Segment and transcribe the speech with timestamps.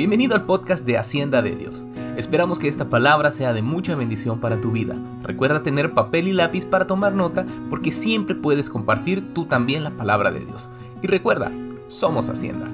[0.00, 1.84] Bienvenido al podcast de Hacienda de Dios.
[2.16, 4.96] Esperamos que esta palabra sea de mucha bendición para tu vida.
[5.22, 9.90] Recuerda tener papel y lápiz para tomar nota porque siempre puedes compartir tú también la
[9.90, 10.70] palabra de Dios.
[11.02, 11.52] Y recuerda,
[11.86, 12.66] somos Hacienda.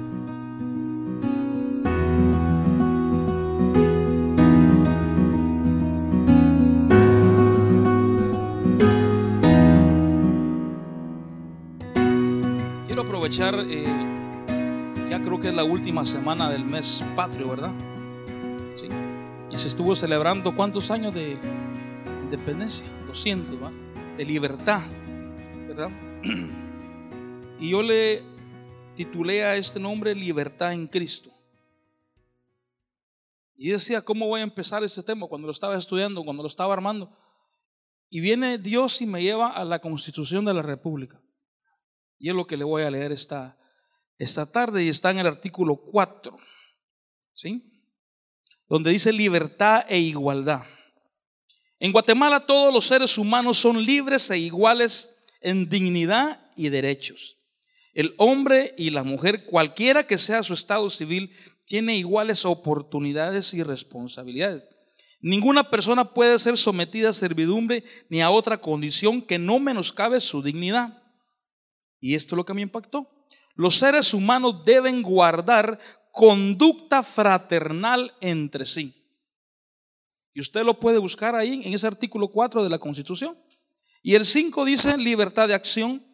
[12.86, 14.15] Quiero aprovechar, eh,
[15.26, 17.72] creo que es la última semana del mes patrio, ¿verdad?
[19.50, 21.36] Y se estuvo celebrando cuántos años de
[22.22, 23.72] independencia, 200, ¿va?
[24.16, 24.82] De libertad,
[25.66, 25.90] ¿verdad?
[27.58, 28.22] Y yo le
[28.94, 31.30] titulé a este nombre Libertad en Cristo.
[33.56, 35.26] Y decía, ¿cómo voy a empezar este tema?
[35.26, 37.10] Cuando lo estaba estudiando, cuando lo estaba armando.
[38.10, 41.20] Y viene Dios y me lleva a la Constitución de la República.
[42.18, 43.56] Y es lo que le voy a leer esta,
[44.18, 46.36] esta tarde y está en el artículo 4,
[47.34, 47.62] ¿sí?
[48.68, 50.64] Donde dice libertad e igualdad.
[51.78, 57.36] En Guatemala todos los seres humanos son libres e iguales en dignidad y derechos.
[57.92, 61.30] El hombre y la mujer, cualquiera que sea su estado civil,
[61.64, 64.68] tiene iguales oportunidades y responsabilidades.
[65.20, 70.42] Ninguna persona puede ser sometida a servidumbre ni a otra condición que no menoscabe su
[70.42, 71.02] dignidad.
[72.00, 73.15] Y esto es lo que me impactó.
[73.56, 75.78] Los seres humanos deben guardar
[76.12, 78.94] conducta fraternal entre sí.
[80.32, 83.36] Y usted lo puede buscar ahí en ese artículo 4 de la Constitución.
[84.02, 86.06] Y el 5 dice libertad de acción.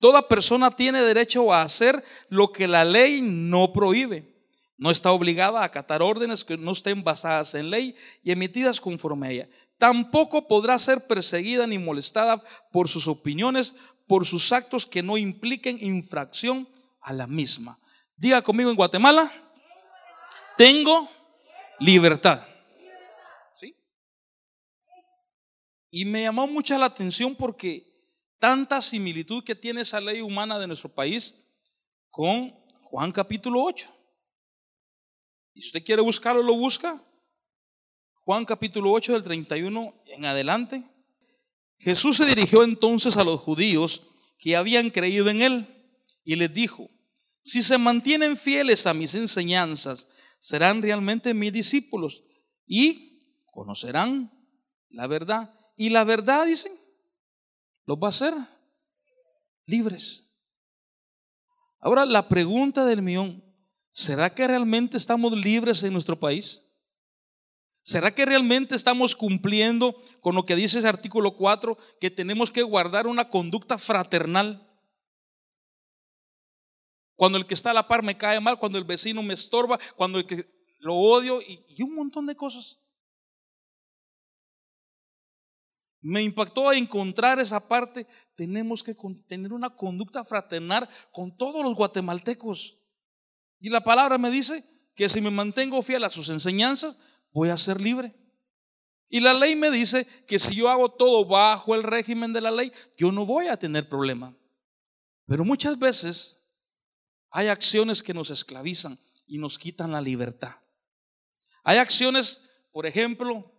[0.00, 4.36] Toda persona tiene derecho a hacer lo que la ley no prohíbe.
[4.76, 9.26] No está obligada a acatar órdenes que no estén basadas en ley y emitidas conforme
[9.26, 9.48] a ella.
[9.76, 13.74] Tampoco podrá ser perseguida ni molestada por sus opiniones,
[14.06, 16.68] por sus actos que no impliquen infracción
[17.08, 17.80] a la misma.
[18.14, 19.32] Diga conmigo en Guatemala,
[20.58, 21.08] tengo
[21.78, 22.46] libertad.
[23.54, 23.74] ¿Sí?
[25.90, 27.82] Y me llamó mucha la atención porque
[28.38, 31.34] tanta similitud que tiene esa ley humana de nuestro país
[32.10, 32.50] con
[32.82, 33.88] Juan capítulo 8.
[35.54, 37.02] Y si usted quiere buscarlo, lo busca.
[38.20, 40.84] Juan capítulo 8 del 31 en adelante.
[41.78, 44.02] Jesús se dirigió entonces a los judíos
[44.38, 45.66] que habían creído en él
[46.22, 46.90] y les dijo,
[47.48, 50.06] si se mantienen fieles a mis enseñanzas,
[50.38, 52.22] serán realmente mis discípulos
[52.66, 54.30] y conocerán
[54.90, 55.54] la verdad.
[55.74, 56.72] Y la verdad, dicen,
[57.86, 58.34] los va a hacer
[59.64, 60.24] libres.
[61.80, 63.42] Ahora la pregunta del millón,
[63.88, 66.62] ¿será que realmente estamos libres en nuestro país?
[67.80, 72.62] ¿Será que realmente estamos cumpliendo con lo que dice ese artículo 4, que tenemos que
[72.62, 74.67] guardar una conducta fraternal?
[77.18, 79.76] Cuando el que está a la par me cae mal, cuando el vecino me estorba,
[79.96, 80.48] cuando el que
[80.78, 82.78] lo odio y, y un montón de cosas.
[86.00, 88.06] Me impactó encontrar esa parte.
[88.36, 88.94] Tenemos que
[89.26, 92.78] tener una conducta fraternal con todos los guatemaltecos.
[93.58, 94.64] Y la palabra me dice
[94.94, 96.96] que si me mantengo fiel a sus enseñanzas,
[97.32, 98.14] voy a ser libre.
[99.08, 102.52] Y la ley me dice que si yo hago todo bajo el régimen de la
[102.52, 104.36] ley, yo no voy a tener problema.
[105.26, 106.37] Pero muchas veces
[107.30, 110.56] hay acciones que nos esclavizan y nos quitan la libertad.
[111.62, 113.52] Hay acciones, por ejemplo,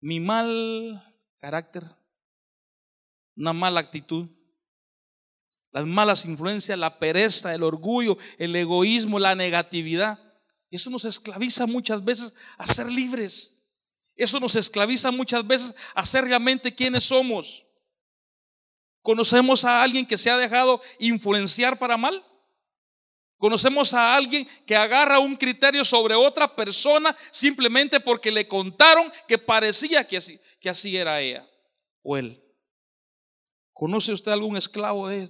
[0.00, 1.84] mi mal carácter,
[3.36, 4.28] una mala actitud,
[5.70, 10.18] las malas influencias, la pereza, el orgullo, el egoísmo, la negatividad.
[10.70, 13.60] Eso nos esclaviza muchas veces a ser libres.
[14.16, 17.64] Eso nos esclaviza muchas veces a ser realmente quienes somos.
[19.02, 22.24] ¿Conocemos a alguien que se ha dejado influenciar para mal?
[23.36, 29.38] Conocemos a alguien que agarra un criterio sobre otra persona simplemente porque le contaron que
[29.38, 31.48] parecía que así, que así era ella
[32.02, 32.40] o él.
[33.72, 35.28] ¿Conoce usted algún esclavo de,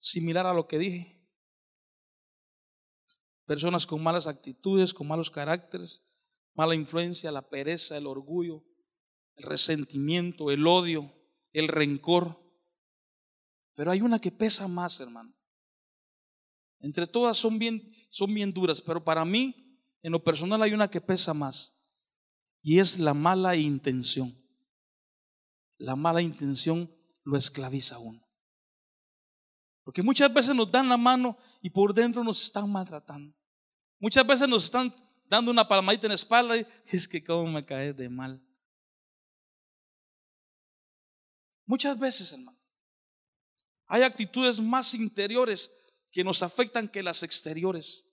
[0.00, 1.24] similar a lo que dije?
[3.46, 6.02] Personas con malas actitudes, con malos caracteres,
[6.54, 8.64] mala influencia, la pereza, el orgullo,
[9.36, 11.14] el resentimiento, el odio,
[11.52, 12.42] el rencor.
[13.74, 15.35] Pero hay una que pesa más, hermano.
[16.80, 19.54] Entre todas son bien, son bien duras, pero para mí,
[20.02, 21.76] en lo personal, hay una que pesa más.
[22.62, 24.36] Y es la mala intención.
[25.78, 26.90] La mala intención
[27.24, 28.26] lo esclaviza a uno.
[29.84, 33.36] Porque muchas veces nos dan la mano y por dentro nos están maltratando.
[33.98, 34.92] Muchas veces nos están
[35.28, 38.42] dando una palmadita en la espalda y es que cómo me cae de mal.
[41.64, 42.58] Muchas veces, hermano,
[43.86, 45.70] hay actitudes más interiores
[46.16, 48.06] que nos afectan que las exteriores.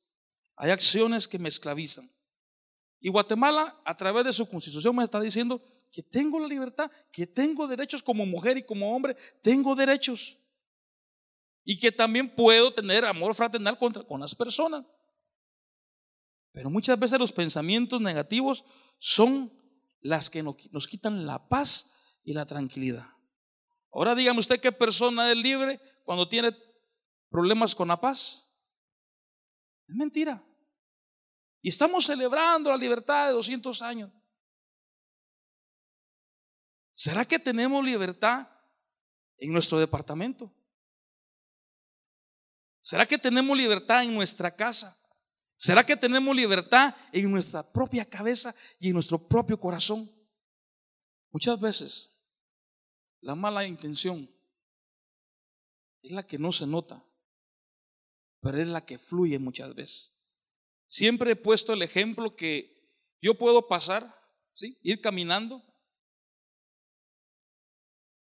[0.58, 2.12] Hay acciones que me esclavizan.
[3.00, 7.26] Y Guatemala, a través de su constitución, me está diciendo que tengo la libertad, que
[7.26, 10.38] tengo derechos como mujer y como hombre, tengo derechos.
[11.64, 14.84] Y que también puedo tener amor fraternal contra, con las personas.
[16.52, 18.66] Pero muchas veces los pensamientos negativos
[19.00, 19.50] son
[20.02, 21.90] las que nos quitan la paz
[22.26, 23.08] y la tranquilidad.
[23.94, 26.52] Ahora dígame usted qué persona es libre cuando tiene
[27.34, 28.48] problemas con la paz.
[29.88, 30.42] Es mentira.
[31.64, 34.12] Y estamos celebrando la libertad de 200 años.
[36.92, 38.48] ¿Será que tenemos libertad
[39.38, 40.54] en nuestro departamento?
[42.82, 44.96] ¿Será que tenemos libertad en nuestra casa?
[45.56, 50.12] ¿Será que tenemos libertad en nuestra propia cabeza y en nuestro propio corazón?
[51.32, 52.12] Muchas veces
[53.22, 54.30] la mala intención
[56.04, 57.04] es la que no se nota,
[58.44, 60.14] pero es la que fluye muchas veces.
[60.86, 62.72] Siempre he puesto el ejemplo que
[63.22, 64.14] yo puedo pasar,
[64.54, 64.78] ¿sí?
[64.84, 65.64] ir caminando,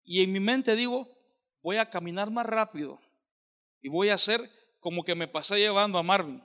[0.04, 1.08] y en mi mente digo,
[1.62, 3.00] voy a caminar más rápido
[3.82, 6.44] y voy a hacer como que me pasé llevando a Marvin.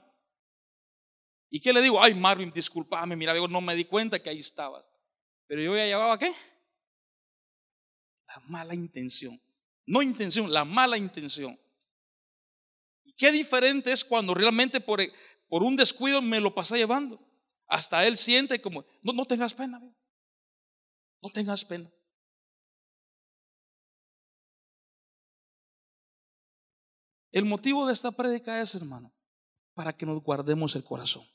[1.49, 2.01] ¿Y qué le digo?
[2.01, 4.85] Ay, Marvin, discúlpame, mira, yo no me di cuenta que ahí estabas.
[5.47, 6.33] Pero yo ya llevaba qué?
[8.27, 9.41] La mala intención.
[9.85, 11.57] No intención, la mala intención.
[13.17, 15.01] ¿Y qué diferente es cuando realmente por,
[15.47, 17.19] por un descuido me lo pasé llevando?
[17.67, 19.79] Hasta él siente como, no, no tengas pena,
[21.21, 21.91] no tengas pena.
[27.31, 29.11] El motivo de esta prédica es, hermano,
[29.73, 31.27] para que nos guardemos el corazón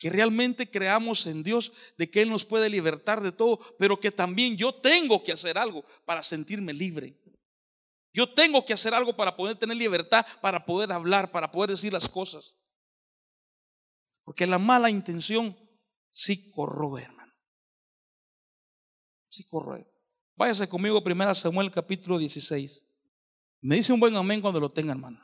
[0.00, 4.10] que realmente creamos en Dios, de que Él nos puede libertar de todo, pero que
[4.10, 7.20] también yo tengo que hacer algo para sentirme libre.
[8.12, 11.92] Yo tengo que hacer algo para poder tener libertad, para poder hablar, para poder decir
[11.92, 12.56] las cosas.
[14.24, 15.56] Porque la mala intención
[16.10, 17.32] sí corroe, hermano.
[19.28, 19.86] Sí corroe.
[20.36, 22.86] Váyase conmigo primero a Samuel capítulo 16.
[23.60, 25.20] Me dice un buen amén cuando lo tenga, hermano.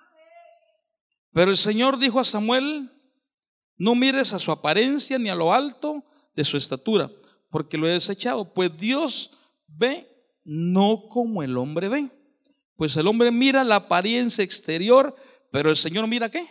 [1.33, 2.91] Pero el Señor dijo a Samuel,
[3.77, 6.05] no mires a su apariencia ni a lo alto
[6.35, 7.11] de su estatura,
[7.50, 8.53] porque lo he desechado.
[8.53, 9.31] Pues Dios
[9.67, 10.09] ve
[10.44, 12.11] no como el hombre ve.
[12.76, 15.17] Pues el hombre mira la apariencia exterior,
[15.50, 16.46] pero el Señor mira qué?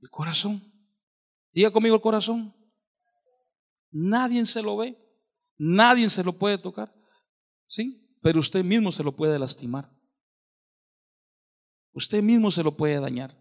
[0.00, 0.62] El corazón.
[1.52, 2.54] Diga conmigo el corazón.
[3.90, 4.96] Nadie se lo ve,
[5.56, 6.94] nadie se lo puede tocar,
[7.66, 8.06] ¿sí?
[8.20, 9.90] Pero usted mismo se lo puede lastimar.
[11.92, 13.36] Usted mismo se lo puede dañar.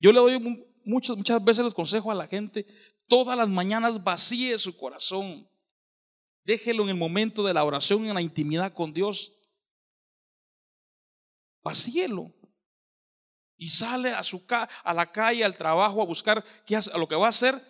[0.00, 2.66] Yo le doy muchas, muchas veces les consejo a la gente,
[3.06, 5.48] todas las mañanas vacíe su corazón.
[6.44, 9.32] Déjelo en el momento de la oración, en la intimidad con Dios.
[11.62, 12.34] Vacíelo.
[13.56, 17.08] Y sale a, su, a la calle, al trabajo, a buscar qué hace, a lo
[17.08, 17.60] que va a hacer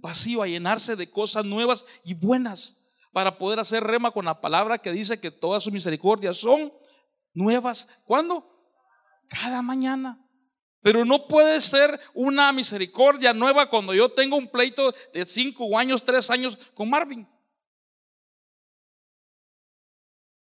[0.00, 4.78] vacío, a llenarse de cosas nuevas y buenas, para poder hacer rema con la palabra
[4.78, 6.72] que dice que todas sus misericordias son
[7.32, 7.88] nuevas.
[8.04, 8.46] ¿Cuándo?
[9.28, 10.24] Cada mañana.
[10.82, 16.04] Pero no puede ser una misericordia nueva cuando yo tengo un pleito de cinco años,
[16.04, 17.26] tres años con Marvin.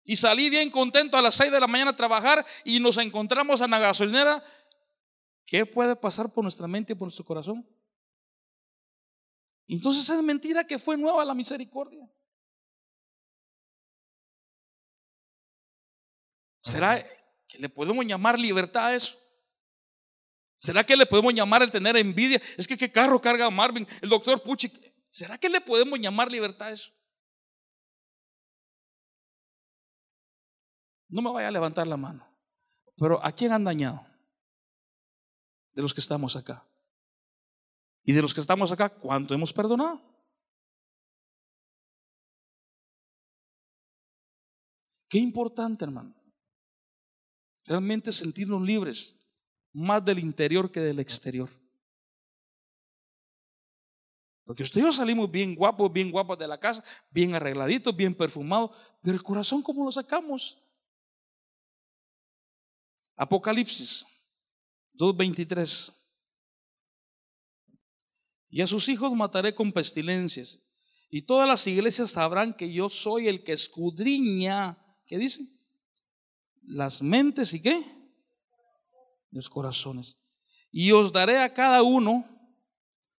[0.05, 3.59] Y salí bien contento a las seis de la mañana a trabajar y nos encontramos
[3.59, 4.43] en la gasolinera.
[5.45, 7.67] ¿Qué puede pasar por nuestra mente y por nuestro corazón?
[9.67, 12.07] Entonces es mentira que fue nueva la misericordia.
[16.59, 17.03] ¿Será
[17.47, 19.17] que le podemos llamar libertad a eso?
[20.55, 22.41] ¿Será que le podemos llamar el tener envidia?
[22.57, 24.71] Es que qué carro carga Marvin, el doctor Pucci.
[25.07, 26.94] ¿Será que le podemos llamar libertad a eso?
[31.15, 32.27] No me vaya a levantar la mano.
[32.97, 34.05] Pero ¿a quién han dañado?
[35.71, 36.67] De los que estamos acá.
[38.03, 40.01] Y de los que estamos acá, ¿cuánto hemos perdonado?
[45.07, 46.13] Qué importante, hermano.
[47.63, 49.15] Realmente sentirnos libres
[49.71, 51.49] más del interior que del exterior.
[54.43, 58.13] Porque usted y yo salimos bien guapos, bien guapos de la casa, bien arregladitos, bien
[58.13, 60.61] perfumados, pero el corazón, ¿cómo lo sacamos?
[63.15, 64.05] Apocalipsis
[64.95, 65.93] 2.23.
[68.49, 70.61] Y a sus hijos mataré con pestilencias,
[71.09, 75.43] y todas las iglesias sabrán que yo soy el que escudriña, ¿qué dice?
[76.63, 77.95] Las mentes y qué?
[79.35, 80.17] los corazones.
[80.71, 82.25] Y os daré a cada uno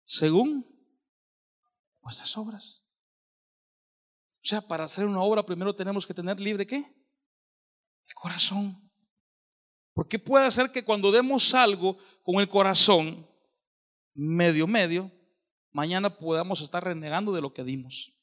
[0.04, 0.66] según
[2.02, 2.84] vuestras obras.
[4.42, 6.78] O sea, para hacer una obra primero tenemos que tener libre qué?
[6.78, 8.85] El corazón.
[9.96, 13.26] Porque puede ser que cuando demos algo con el corazón
[14.14, 15.10] medio medio,
[15.72, 18.14] mañana podamos estar renegando de lo que dimos.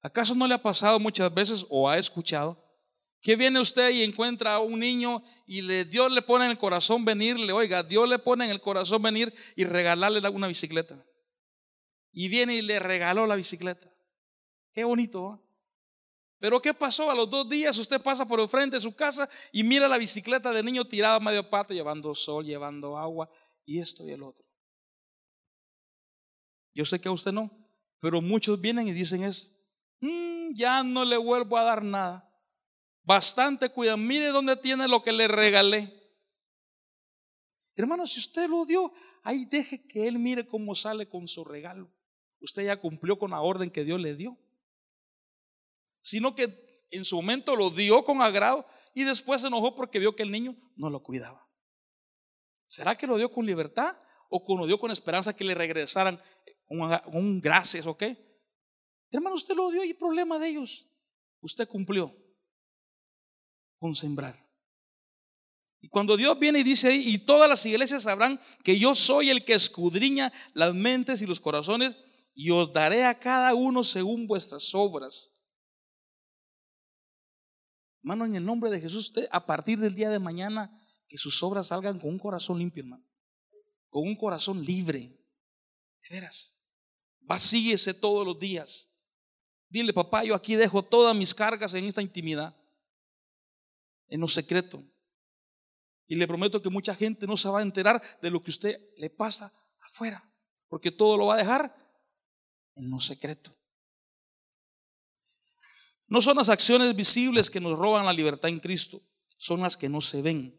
[0.00, 2.64] ¿Acaso no le ha pasado muchas veces o ha escuchado
[3.20, 6.58] que viene usted y encuentra a un niño y le, Dios le pone en el
[6.58, 11.04] corazón venirle, oiga, Dios le pone en el corazón venir y regalarle una bicicleta?
[12.12, 13.92] Y viene y le regaló la bicicleta.
[14.72, 15.44] Qué bonito.
[16.38, 17.10] Pero ¿qué pasó?
[17.10, 19.98] A los dos días usted pasa por el frente de su casa y mira la
[19.98, 23.28] bicicleta del niño tirada a medio pato, llevando sol, llevando agua
[23.64, 24.46] y esto y el otro.
[26.74, 27.50] Yo sé que a usted no,
[27.98, 29.52] pero muchos vienen y dicen es,
[30.00, 32.24] mm, ya no le vuelvo a dar nada.
[33.02, 35.92] Bastante cuidado, mire dónde tiene lo que le regalé.
[37.74, 38.92] Hermano, si usted lo dio,
[39.24, 41.90] ahí deje que él mire cómo sale con su regalo.
[42.40, 44.38] Usted ya cumplió con la orden que Dios le dio
[46.00, 50.16] sino que en su momento lo dio con agrado y después se enojó porque vio
[50.16, 51.46] que el niño no lo cuidaba.
[52.64, 53.96] ¿Será que lo dio con libertad
[54.30, 56.20] o dio con esperanza que le regresaran
[56.68, 58.28] un, un gracias o qué?
[59.10, 60.86] Hermano, usted lo dio y problema de ellos.
[61.40, 62.14] Usted cumplió
[63.78, 64.48] con sembrar.
[65.80, 69.30] Y cuando Dios viene y dice ahí, y todas las iglesias sabrán que yo soy
[69.30, 71.96] el que escudriña las mentes y los corazones,
[72.34, 75.32] y os daré a cada uno según vuestras obras.
[78.02, 80.70] Hermano, en el nombre de Jesús, usted a partir del día de mañana,
[81.08, 83.04] que sus obras salgan con un corazón limpio, hermano.
[83.88, 85.18] Con un corazón libre.
[86.02, 86.56] De veras.
[87.20, 88.90] Vacíese todos los días.
[89.68, 92.56] Dile, papá, yo aquí dejo todas mis cargas en esta intimidad.
[94.06, 94.82] En lo secreto.
[96.06, 98.80] Y le prometo que mucha gente no se va a enterar de lo que usted
[98.96, 100.24] le pasa afuera.
[100.68, 101.74] Porque todo lo va a dejar
[102.76, 103.57] en lo secreto.
[106.08, 109.00] No son las acciones visibles que nos roban la libertad en Cristo,
[109.36, 110.58] son las que no se ven.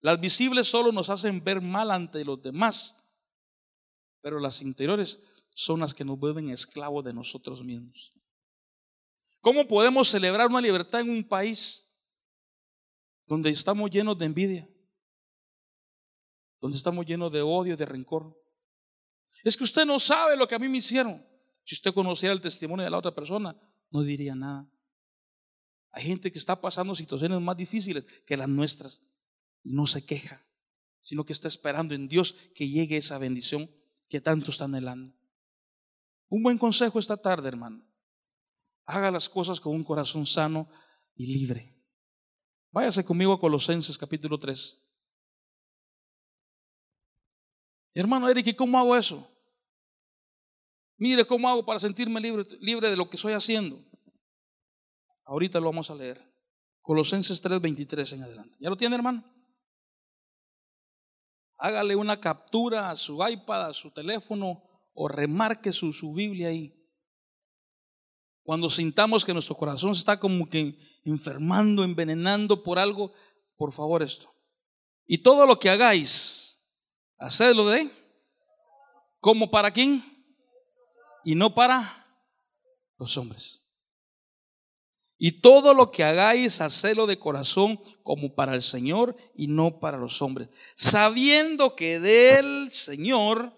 [0.00, 2.96] Las visibles solo nos hacen ver mal ante los demás,
[4.20, 5.20] pero las interiores
[5.54, 8.12] son las que nos vuelven esclavos de nosotros mismos.
[9.40, 11.88] ¿Cómo podemos celebrar una libertad en un país
[13.26, 14.68] donde estamos llenos de envidia?
[16.60, 18.38] Donde estamos llenos de odio, de rencor.
[19.42, 21.26] Es que usted no sabe lo que a mí me hicieron.
[21.64, 23.56] Si usted conociera el testimonio de la otra persona,
[23.90, 24.68] no diría nada.
[25.92, 29.02] Hay gente que está pasando situaciones más difíciles que las nuestras
[29.62, 30.44] y no se queja,
[31.02, 33.70] sino que está esperando en Dios que llegue esa bendición
[34.08, 35.14] que tanto está anhelando.
[36.28, 37.84] Un buen consejo esta tarde, hermano.
[38.86, 40.68] Haga las cosas con un corazón sano
[41.14, 41.76] y libre.
[42.70, 44.82] Váyase conmigo a Colosenses capítulo 3.
[47.94, 49.28] Hermano Eric, ¿y cómo hago eso?
[50.96, 53.84] Mire cómo hago para sentirme libre, libre de lo que estoy haciendo.
[55.24, 56.20] Ahorita lo vamos a leer.
[56.80, 58.56] Colosenses 3:23 en adelante.
[58.60, 59.24] ¿Ya lo tiene, hermano?
[61.58, 64.62] Hágale una captura a su iPad, a su teléfono
[64.94, 66.74] o remarque su, su Biblia ahí.
[68.42, 73.12] Cuando sintamos que nuestro corazón se está como que enfermando, envenenando por algo,
[73.56, 74.34] por favor esto.
[75.06, 76.60] Y todo lo que hagáis,
[77.18, 77.90] hacedlo de
[79.20, 80.02] como para quién
[81.24, 82.06] y no para
[82.98, 83.61] los hombres.
[85.24, 89.96] Y todo lo que hagáis, hacedlo de corazón como para el Señor y no para
[89.96, 93.54] los hombres, sabiendo que del Señor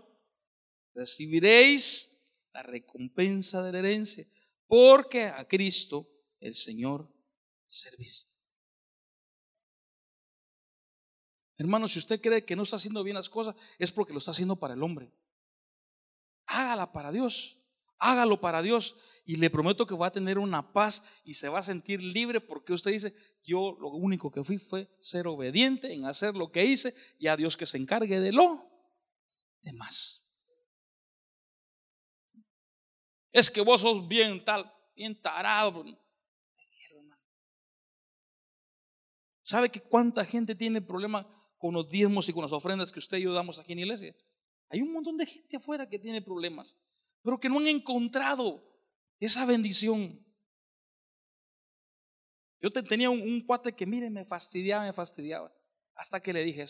[0.95, 4.29] recibiréis la recompensa de la herencia,
[4.67, 6.07] porque a Cristo
[6.39, 7.11] el Señor
[7.67, 8.29] servís.
[11.57, 14.33] Hermano, si usted cree que no está haciendo bien las cosas, es porque lo está
[14.33, 15.11] haciendo para el hombre.
[16.45, 17.59] Hágala para Dios.
[18.07, 21.61] Hágalo para Dios y le prometo que va a tener una paz y se va
[21.61, 26.05] a sentir libre porque usted dice, yo lo único que fui fue ser obediente en
[26.05, 28.71] hacer lo que hice y a Dios que se encargue de lo
[29.63, 30.23] demás.
[33.33, 35.83] Es que vos sos bien tal, bien tarado.
[39.41, 43.17] ¿Sabe que cuánta gente tiene problema con los diezmos y con las ofrendas que usted
[43.17, 44.15] y yo damos aquí en la iglesia?
[44.69, 46.77] Hay un montón de gente afuera que tiene problemas
[47.25, 48.63] pero que no han encontrado
[49.19, 50.23] esa bendición.
[52.61, 55.53] Yo tenía un, cuate que, mire, me fastidiaba, me fastidiaba.
[55.95, 56.67] Hasta que le dije,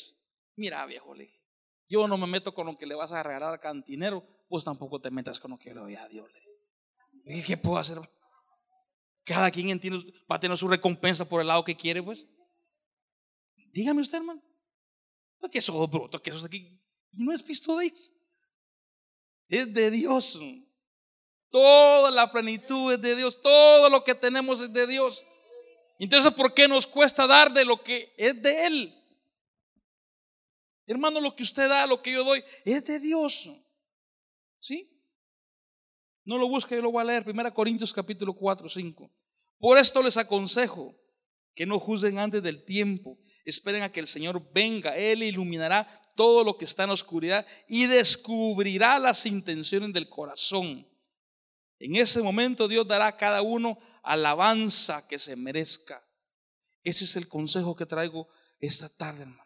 [0.54, 1.40] mira viejo, le dije,
[1.88, 5.00] yo no me meto con lo que le vas a regalar al cantinero, pues tampoco
[5.00, 6.30] te metas con lo que le doy a Dios.
[7.24, 7.98] Le dije, ¿qué puedo hacer?
[9.24, 12.26] Cada quien entiende, va a tener su recompensa por el lado que quiere, pues.
[13.72, 14.42] Dígame usted, hermano.
[15.50, 16.80] Que eso bruto, que eso aquí.
[17.10, 18.14] Y no es visto de ellos
[19.48, 20.38] es de Dios.
[21.50, 23.40] Toda la plenitud es de Dios.
[23.40, 25.26] Todo lo que tenemos es de Dios.
[25.98, 29.04] Entonces, ¿por qué nos cuesta dar de lo que es de Él?
[30.86, 33.50] Hermano, lo que usted da, lo que yo doy, es de Dios.
[34.58, 34.90] ¿Sí?
[36.24, 37.24] No lo busque, yo lo voy a leer.
[37.26, 39.10] 1 Corintios capítulo 4, 5.
[39.58, 40.94] Por esto les aconsejo
[41.54, 43.18] que no juzguen antes del tiempo.
[43.44, 44.96] Esperen a que el Señor venga.
[44.96, 50.86] Él iluminará todo lo que está en la oscuridad y descubrirá las intenciones del corazón.
[51.78, 56.02] En ese momento Dios dará a cada uno alabanza que se merezca.
[56.82, 58.28] Ese es el consejo que traigo
[58.60, 59.44] esta tarde, hermano.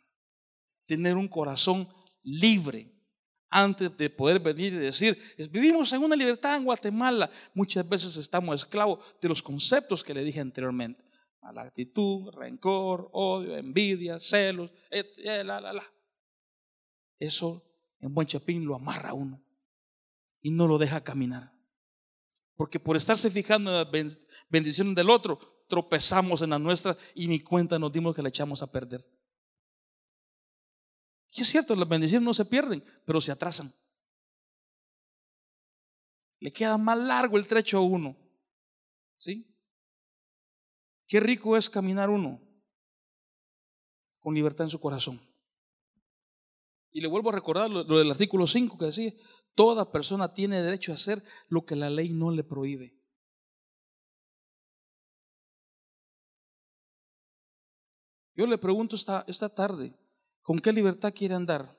[0.87, 1.89] Tener un corazón
[2.23, 2.93] libre
[3.51, 5.19] antes de poder venir y decir,
[5.51, 7.31] vivimos en una libertad en Guatemala.
[7.55, 11.03] Muchas veces estamos esclavos de los conceptos que le dije anteriormente.
[11.41, 15.93] Mala actitud, rencor, odio, envidia, celos, la, la, la.
[17.19, 17.65] Eso
[18.01, 19.43] en buen chapín lo amarra a uno
[20.41, 21.53] y no lo deja caminar.
[22.55, 27.41] Porque por estarse fijando en las bendiciones del otro, tropezamos en la nuestra y ni
[27.41, 29.07] cuenta nos dimos que la echamos a perder.
[31.31, 33.75] Y es cierto, las bendiciones no se pierden, pero se atrasan.
[36.41, 38.17] Le queda más largo el trecho a uno.
[39.19, 39.45] ¿Sí?
[41.07, 42.41] Qué rico es caminar uno
[44.21, 45.21] con libertad en su corazón.
[46.91, 49.13] Y le vuelvo a recordar lo, del artículo 5 que decía,
[49.55, 52.99] toda persona tiene derecho a hacer lo que la ley no le prohíbe.
[58.35, 59.99] Yo le pregunto esta, esta tarde,
[60.43, 61.77] ¿con qué libertad quiere andar?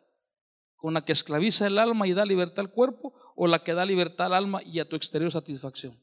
[0.76, 3.86] ¿Con la que esclaviza el alma y da libertad al cuerpo o la que da
[3.86, 5.98] libertad al alma y a tu exterior satisfacción?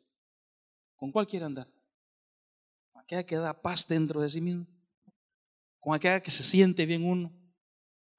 [0.96, 1.68] ¿Con cuál quiere andar?
[2.90, 4.66] ¿Con aquella que da paz dentro de sí mismo?
[5.78, 7.45] ¿Con aquella que se siente bien uno?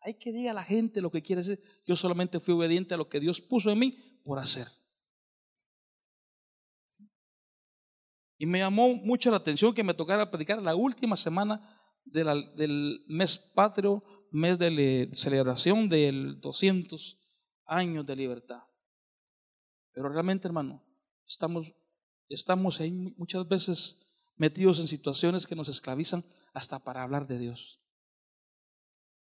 [0.07, 1.59] Hay que diga a la gente lo que quiere hacer.
[1.83, 3.91] Yo solamente fui obediente a lo que Dios puso en mí
[4.23, 4.69] por hacer.
[8.37, 13.37] Y me llamó mucho la atención que me tocara predicar la última semana del mes
[13.37, 17.19] patrio, mes de celebración del 200
[17.65, 18.63] años de libertad.
[19.91, 20.85] Pero realmente, hermano,
[21.25, 21.73] estamos,
[22.29, 27.81] estamos ahí muchas veces metidos en situaciones que nos esclavizan hasta para hablar de Dios.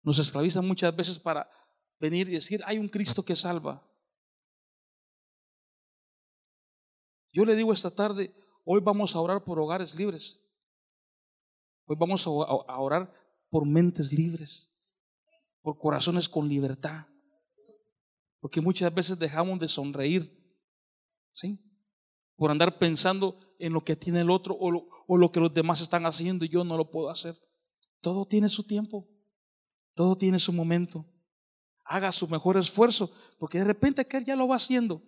[0.02, 1.50] Nos esclavizan muchas veces para
[1.98, 3.86] venir y decir, hay un Cristo que salva.
[7.32, 8.34] Yo le digo esta tarde,
[8.64, 10.40] hoy vamos a orar por hogares libres.
[11.84, 13.12] Hoy vamos a orar
[13.50, 14.72] por mentes libres,
[15.60, 17.06] por corazones con libertad.
[18.40, 20.32] Porque muchas veces dejamos de sonreír,
[21.32, 21.60] ¿sí?
[22.36, 25.52] Por andar pensando en lo que tiene el otro o lo, o lo que los
[25.52, 27.36] demás están haciendo y yo no lo puedo hacer.
[28.00, 29.09] Todo tiene su tiempo,
[30.00, 31.04] todo tiene su momento.
[31.84, 35.02] Haga su mejor esfuerzo, porque de repente aquel ya lo va haciendo.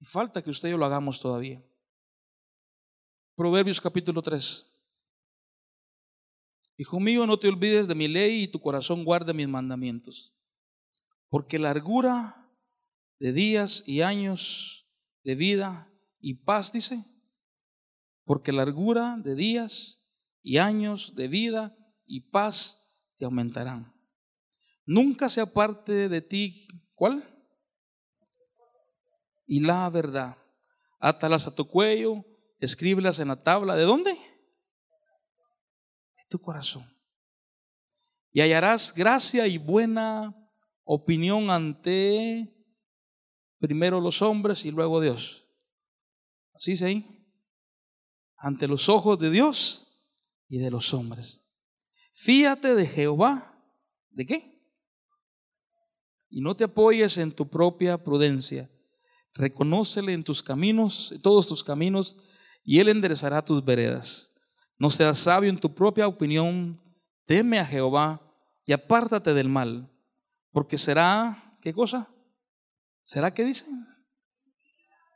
[0.00, 1.62] Y falta que usted y yo lo hagamos todavía.
[3.34, 4.72] Proverbios capítulo 3.
[6.78, 10.34] Hijo mío, no te olvides de mi ley y tu corazón guarde mis mandamientos.
[11.28, 12.50] Porque largura
[13.18, 14.88] de días y años
[15.24, 17.04] de vida y paz, dice.
[18.24, 20.00] Porque largura de días
[20.42, 22.80] y años de vida y paz
[23.16, 23.92] te aumentarán.
[24.84, 27.24] Nunca se aparte de ti, ¿cuál?
[29.46, 30.36] Y la verdad.
[30.98, 32.24] Átalas a tu cuello
[32.60, 33.76] escríbelas en la tabla.
[33.76, 34.12] ¿De dónde?
[34.12, 36.84] De tu corazón.
[38.30, 40.34] Y hallarás gracia y buena
[40.84, 42.52] opinión ante
[43.58, 45.48] primero los hombres y luego Dios.
[46.52, 47.24] Así es ahí.
[48.36, 50.04] Ante los ojos de Dios
[50.48, 51.45] y de los hombres.
[52.16, 53.54] Fíate de Jehová.
[54.10, 54.58] ¿De qué?
[56.30, 58.70] Y no te apoyes en tu propia prudencia.
[59.34, 62.16] Reconócele en tus caminos, en todos tus caminos,
[62.64, 64.32] y Él enderezará tus veredas.
[64.78, 66.80] No seas sabio en tu propia opinión,
[67.26, 68.22] teme a Jehová
[68.64, 69.90] y apártate del mal,
[70.52, 72.08] porque será, ¿qué cosa?
[73.02, 73.86] ¿Será que dicen?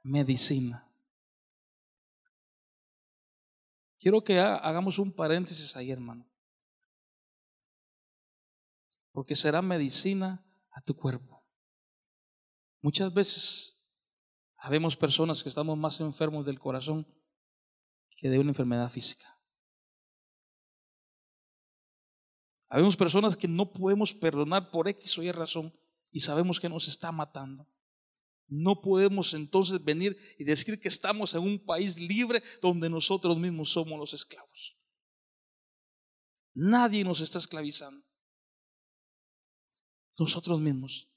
[0.04, 0.86] Medicina.
[3.98, 6.29] Quiero que hagamos un paréntesis ahí, hermano.
[9.12, 11.44] Porque será medicina a tu cuerpo.
[12.82, 13.78] Muchas veces
[14.56, 17.06] habemos personas que estamos más enfermos del corazón
[18.16, 19.40] que de una enfermedad física.
[22.68, 25.74] Habemos personas que no podemos perdonar por X o Y razón
[26.12, 27.66] y sabemos que nos está matando.
[28.46, 33.70] No podemos entonces venir y decir que estamos en un país libre donde nosotros mismos
[33.70, 34.76] somos los esclavos.
[36.52, 38.04] Nadie nos está esclavizando.
[40.20, 41.08] Nosotros mismos.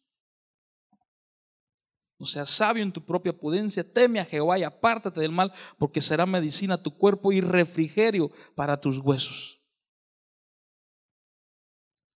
[2.18, 6.00] O sea, sabio en tu propia prudencia, teme a Jehová y apártate del mal, porque
[6.00, 9.62] será medicina a tu cuerpo y refrigerio para tus huesos.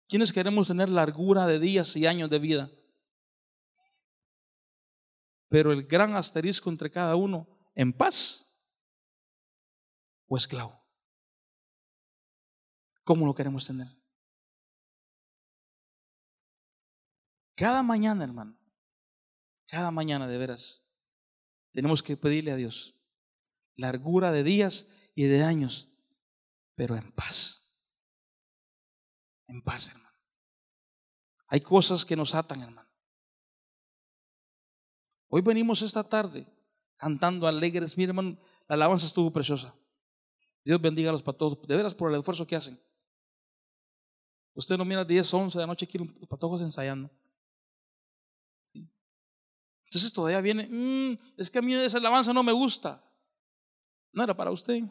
[0.07, 2.71] ¿Quiénes queremos tener largura de días y años de vida?
[5.49, 8.47] Pero el gran asterisco entre cada uno, en paz
[10.27, 10.79] o esclavo.
[13.05, 14.04] ¿Cómo lo queremos tener?
[17.55, 18.57] Cada mañana, hermano,
[19.67, 20.83] cada mañana de veras,
[21.73, 22.95] tenemos que pedirle a Dios
[23.77, 25.91] largura de días y de años,
[26.75, 27.73] pero en paz.
[29.47, 30.15] En paz, hermano.
[31.49, 32.89] Hay cosas que nos atan, hermano.
[35.29, 36.47] Hoy venimos esta tarde
[36.97, 37.97] cantando alegres.
[37.97, 38.39] Mire, hermano,
[38.69, 39.75] la alabanza estuvo preciosa.
[40.65, 42.81] Dios bendiga a los patojos, de veras por el esfuerzo que hacen.
[44.55, 47.11] Usted no mira 10, 11 de la noche aquí los patojos ensayando.
[49.95, 53.01] Entonces todavía viene, mm, es que a mí esa alabanza no me gusta.
[54.13, 54.83] No era para usted,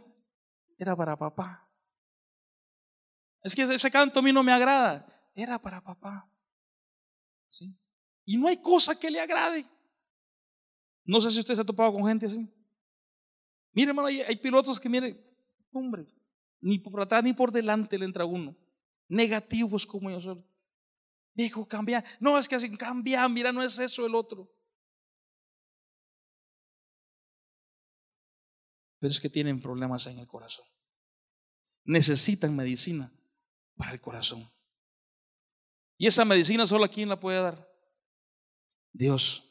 [0.78, 1.70] era para papá.
[3.42, 6.26] Es que ese canto a mí no me agrada, era para papá.
[7.50, 7.78] ¿Sí?
[8.24, 9.70] Y no hay cosa que le agrade.
[11.04, 12.50] No sé si usted se ha topado con gente así.
[13.74, 15.22] Mire, hermano, hay, pilotos que, mire,
[15.74, 16.06] hombre,
[16.62, 18.56] ni por atrás ni por delante le entra uno.
[19.10, 20.42] Negativos como yo soy.
[21.34, 22.06] Dijo, cambia.
[22.22, 24.50] No, es que así, cambia, mira, no es eso el otro.
[29.04, 30.66] Pero es que tienen problemas en el corazón.
[31.84, 33.12] Necesitan medicina
[33.76, 34.50] para el corazón.
[35.98, 37.70] Y esa medicina solo a quién la puede dar?
[38.94, 39.44] Dios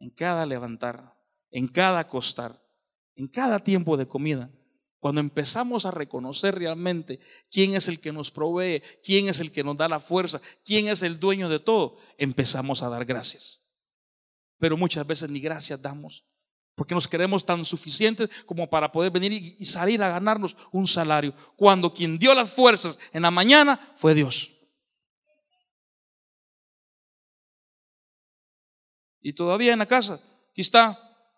[0.00, 1.14] en cada levantar,
[1.50, 2.58] en cada acostar,
[3.16, 4.50] en cada tiempo de comida,
[4.98, 9.62] cuando empezamos a reconocer realmente quién es el que nos provee, quién es el que
[9.62, 13.62] nos da la fuerza, quién es el dueño de todo, empezamos a dar gracias.
[14.56, 16.24] Pero muchas veces ni gracias damos,
[16.76, 21.34] porque nos creemos tan suficientes como para poder venir y salir a ganarnos un salario,
[21.56, 24.52] cuando quien dio las fuerzas en la mañana fue Dios.
[29.20, 30.20] Y todavía en la casa,
[30.52, 30.94] aquí está,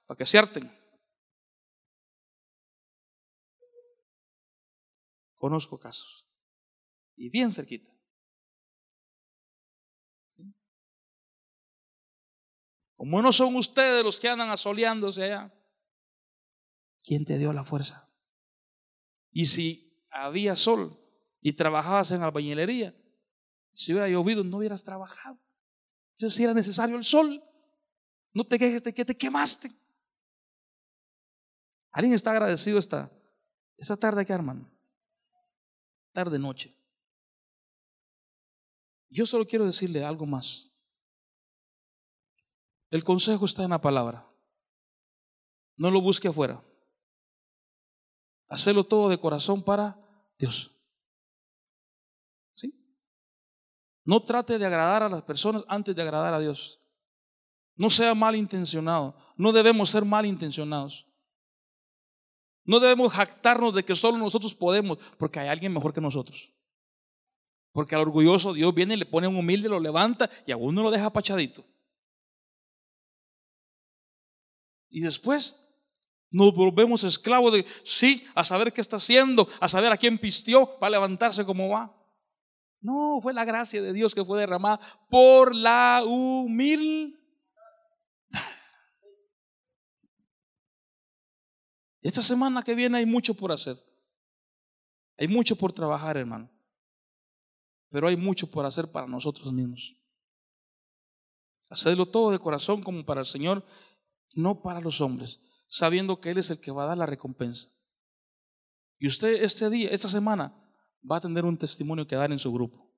[0.07, 0.71] para que se harten.
[5.37, 6.27] Conozco casos.
[7.17, 7.98] Y bien cerquita.
[12.99, 15.55] Como no son ustedes los que andan asoleándose allá,
[17.05, 18.11] ¿quién te dio la fuerza?
[19.31, 20.99] Y si había sol
[21.41, 22.93] y trabajabas en albañilería,
[23.73, 25.39] si hubiera llovido no hubieras trabajado.
[26.17, 27.41] Entonces si era necesario el sol.
[28.33, 29.71] No te quejes de que te quemaste.
[31.93, 33.13] ¿Alguien está agradecido esta,
[33.77, 34.69] esta tarde aquí, hermano?
[36.13, 36.77] Tarde, noche.
[39.09, 40.73] Yo solo quiero decirle algo más.
[42.91, 44.27] El consejo está en la palabra.
[45.77, 46.63] No lo busque afuera.
[48.49, 49.97] Hacerlo todo de corazón para
[50.39, 50.75] Dios.
[52.55, 52.75] ¿Sí?
[54.05, 56.81] No trate de agradar a las personas antes de agradar a Dios.
[57.77, 59.15] No sea malintencionado.
[59.37, 61.07] No debemos ser malintencionados.
[62.65, 66.53] No debemos jactarnos de que solo nosotros podemos, porque hay alguien mejor que nosotros.
[67.73, 70.83] Porque al orgulloso Dios viene y le pone un humilde, lo levanta y a uno
[70.83, 71.65] lo deja pachadito.
[74.91, 75.57] Y después
[76.31, 80.79] nos volvemos esclavos de, sí, a saber qué está haciendo, a saber a quién pistió
[80.79, 81.95] para levantarse como va.
[82.81, 87.19] No, fue la gracia de Dios que fue derramada por la humildad.
[92.01, 93.77] Esta semana que viene hay mucho por hacer.
[95.19, 96.49] Hay mucho por trabajar, hermano.
[97.91, 99.97] Pero hay mucho por hacer para nosotros mismos.
[101.69, 103.65] Hacerlo todo de corazón como para el Señor,
[104.35, 107.69] no para los hombres, sabiendo que Él es el que va a dar la recompensa.
[108.99, 110.55] Y usted este día, esta semana,
[111.09, 112.93] va a tener un testimonio que dar en su grupo.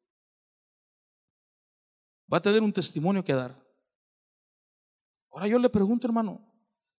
[2.32, 3.60] Va a tener un testimonio que dar.
[5.30, 6.40] Ahora yo le pregunto, hermano,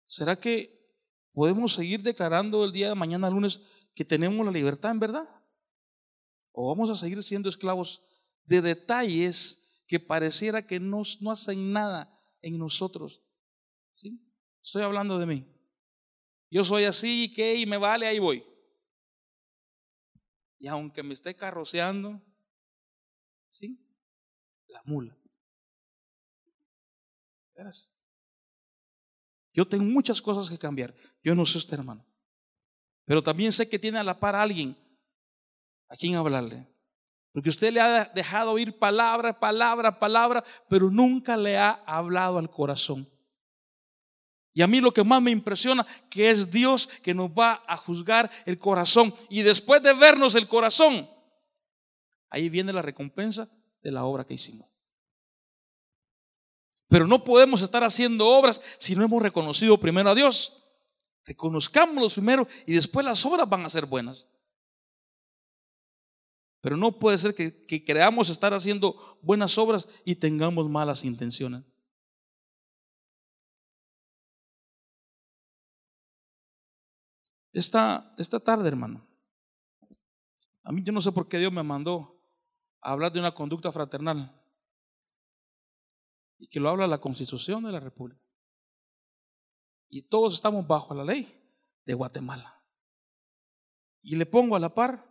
[0.05, 0.81] ¿será que
[1.33, 3.61] ¿Podemos seguir declarando el día de mañana, lunes,
[3.95, 5.29] que tenemos la libertad en verdad?
[6.51, 8.01] ¿O vamos a seguir siendo esclavos
[8.43, 13.21] de detalles que pareciera que no, no hacen nada en nosotros?
[13.93, 14.19] ¿Sí?
[14.63, 15.47] Estoy hablando de mí.
[16.49, 18.43] Yo soy así y que y me vale, ahí voy.
[20.59, 22.21] Y aunque me esté carroceando,
[23.49, 23.79] ¿sí?
[24.67, 25.17] La mula.
[27.55, 27.91] ¿Verás?
[29.53, 30.93] Yo tengo muchas cosas que cambiar.
[31.23, 32.05] Yo no sé usted, hermano.
[33.05, 34.77] Pero también sé que tiene a la par a alguien
[35.89, 36.67] a quien hablarle.
[37.33, 42.49] Porque usted le ha dejado oír palabra, palabra, palabra, pero nunca le ha hablado al
[42.49, 43.09] corazón.
[44.53, 47.77] Y a mí lo que más me impresiona que es Dios que nos va a
[47.77, 49.13] juzgar el corazón.
[49.29, 51.09] Y después de vernos el corazón,
[52.29, 53.49] ahí viene la recompensa
[53.81, 54.69] de la obra que hicimos.
[56.89, 60.57] Pero no podemos estar haciendo obras si no hemos reconocido primero a Dios.
[61.23, 64.27] Reconozcámoslos primero y después las obras van a ser buenas.
[66.59, 71.63] Pero no puede ser que, que creamos estar haciendo buenas obras y tengamos malas intenciones.
[77.53, 79.05] Esta, esta tarde, hermano,
[80.63, 82.21] a mí yo no sé por qué Dios me mandó
[82.81, 84.39] a hablar de una conducta fraternal
[86.37, 88.21] y que lo habla la Constitución de la República.
[89.89, 91.37] Y todos estamos bajo la ley
[91.85, 92.63] de Guatemala.
[94.01, 95.05] Y le pongo a la par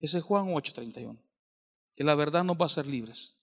[0.00, 1.18] ese Juan 8:31,
[1.94, 3.38] que la verdad nos va a hacer libres.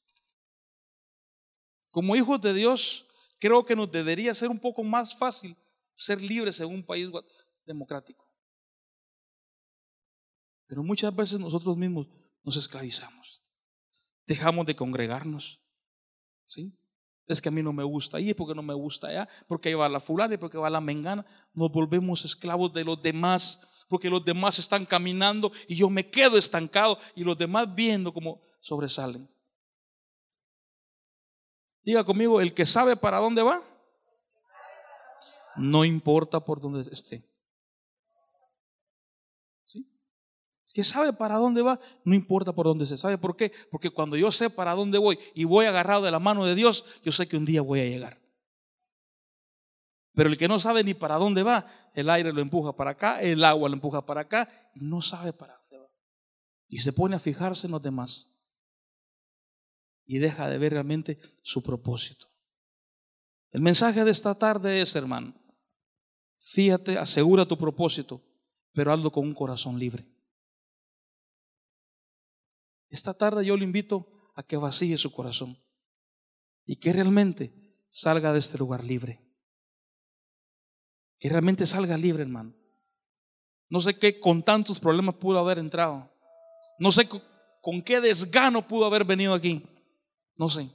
[1.90, 3.08] Como hijos de Dios,
[3.40, 5.56] creo que nos debería ser un poco más fácil
[5.94, 7.10] ser libres en un país
[7.66, 8.25] democrático.
[10.68, 12.08] Pero muchas veces nosotros mismos
[12.44, 13.44] nos esclavizamos.
[14.26, 15.62] Dejamos de congregarnos.
[16.46, 16.74] ¿Sí?
[17.28, 19.76] Es que a mí no me gusta ahí, porque no me gusta allá, porque ahí
[19.76, 21.26] va la fulana y porque va la mengana.
[21.54, 26.38] Nos volvemos esclavos de los demás, porque los demás están caminando y yo me quedo
[26.38, 29.28] estancado y los demás viendo cómo sobresalen.
[31.84, 33.64] Diga conmigo, el que sabe para dónde va,
[35.56, 37.24] no importa por dónde esté.
[40.76, 43.18] Que sabe para dónde va, no importa por dónde se sabe.
[43.18, 43.50] ¿Por qué?
[43.72, 46.84] Porque cuando yo sé para dónde voy y voy agarrado de la mano de Dios,
[47.02, 48.20] yo sé que un día voy a llegar.
[50.14, 53.22] Pero el que no sabe ni para dónde va, el aire lo empuja para acá,
[53.22, 55.90] el agua lo empuja para acá y no sabe para dónde va.
[56.68, 58.30] Y se pone a fijarse en los demás.
[60.06, 62.28] Y deja de ver realmente su propósito.
[63.52, 65.34] El mensaje de esta tarde es, hermano,
[66.38, 68.22] fíjate, asegura tu propósito,
[68.74, 70.15] pero hazlo con un corazón libre.
[72.96, 75.62] Esta tarde yo le invito a que vacíe su corazón
[76.66, 79.22] y que realmente salga de este lugar libre.
[81.20, 82.56] Que realmente salga libre, hermano.
[83.68, 86.10] No sé qué con tantos problemas pudo haber entrado.
[86.80, 87.10] No sé
[87.62, 89.62] con qué desgano pudo haber venido aquí.
[90.38, 90.70] No sé.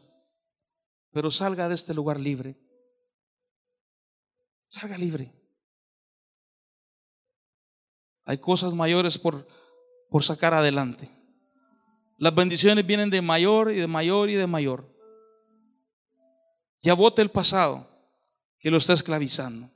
[1.13, 2.55] Pero salga de este lugar libre.
[4.69, 5.33] Salga libre.
[8.27, 9.49] Hay cosas mayores por,
[10.11, 11.20] por sacar adelante.
[12.21, 14.87] Las bendiciones vienen de mayor y de mayor y de mayor.
[16.83, 17.89] Ya vote el pasado
[18.59, 19.71] que lo está esclavizando.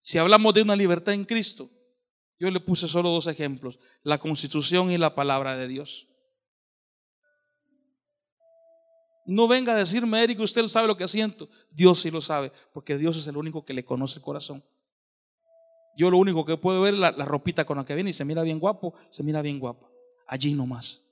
[0.00, 1.70] Si hablamos de una libertad en Cristo,
[2.40, 6.08] yo le puse solo dos ejemplos, la constitución y la palabra de Dios.
[9.24, 11.48] No venga a decirme, Eric, usted sabe lo que siento.
[11.70, 14.64] Dios sí lo sabe, porque Dios es el único que le conoce el corazón.
[15.96, 18.12] Yo lo único que puedo ver es la, la ropita con la que viene y
[18.12, 19.88] se mira bien guapo, se mira bien guapa.
[20.26, 21.07] Allí nomás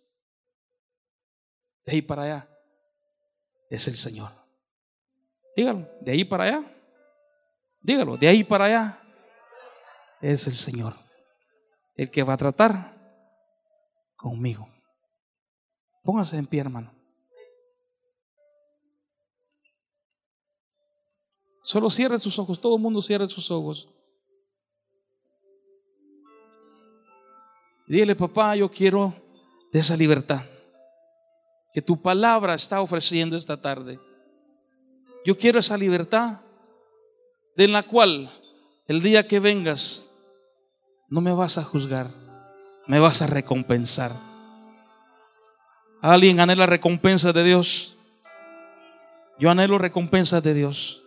[1.87, 2.49] de ahí para allá,
[3.71, 4.33] es el Señor.
[5.57, 6.83] Dígalo, de ahí para allá.
[7.81, 9.03] Dígalo, de ahí para allá
[10.21, 10.95] es el Señor.
[11.95, 12.93] El que va a tratar
[14.17, 14.69] conmigo.
[16.03, 16.93] Póngase en pie, hermano.
[21.63, 23.89] Solo cierre sus ojos, todo el mundo cierre sus ojos.
[27.87, 29.15] Dile, papá, yo quiero
[29.73, 30.45] de esa libertad
[31.77, 34.01] que tu palabra está ofreciendo esta tarde.
[35.27, 36.41] Yo quiero esa libertad
[37.55, 38.33] de la cual
[38.89, 40.09] el día que vengas
[41.11, 42.11] no me vas a juzgar,
[42.87, 44.13] me vas a recompensar.
[46.01, 47.95] ¿Alguien anhela recompensa de Dios?
[49.39, 51.03] Yo anhelo recompensa de Dios.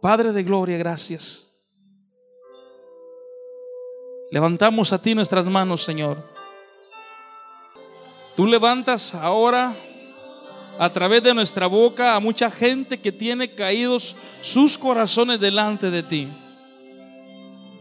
[0.00, 1.56] Padre de gloria, gracias.
[4.32, 6.33] Levantamos a ti nuestras manos, Señor.
[8.36, 9.76] Tú levantas ahora
[10.78, 16.02] a través de nuestra boca a mucha gente que tiene caídos sus corazones delante de
[16.02, 16.28] ti.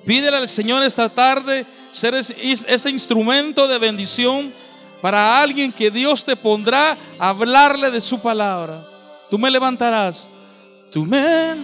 [0.06, 4.54] Pídele al Señor esta tarde ser ese instrumento de bendición
[5.02, 8.86] para alguien que Dios te pondrá a hablarle de su palabra.
[9.30, 10.30] Tú me levantarás.
[10.92, 11.56] Tú me.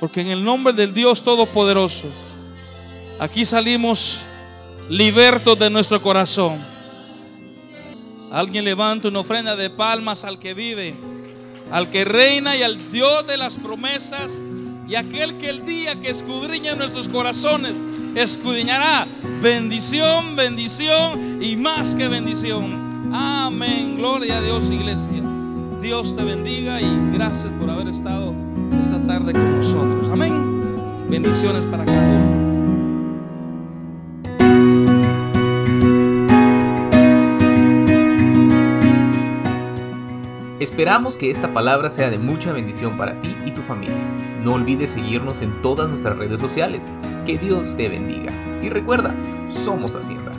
[0.00, 2.08] Porque en el nombre del Dios Todopoderoso,
[3.18, 4.20] aquí salimos
[4.88, 6.73] libertos de nuestro corazón.
[8.34, 10.96] Alguien levanta una ofrenda de palmas al que vive,
[11.70, 14.42] al que reina y al Dios de las promesas
[14.88, 17.74] y aquel que el día que escudriña nuestros corazones
[18.16, 19.06] escudriñará
[19.40, 23.12] bendición, bendición y más que bendición.
[23.14, 23.94] Amén.
[23.94, 25.22] Gloria a Dios, iglesia.
[25.80, 28.34] Dios te bendiga y gracias por haber estado
[28.80, 30.10] esta tarde con nosotros.
[30.10, 31.08] Amén.
[31.08, 32.33] Bendiciones para cada uno.
[40.64, 43.98] Esperamos que esta palabra sea de mucha bendición para ti y tu familia.
[44.42, 46.86] No olvides seguirnos en todas nuestras redes sociales.
[47.26, 48.32] Que Dios te bendiga.
[48.62, 49.14] Y recuerda,
[49.50, 50.33] somos Hacienda.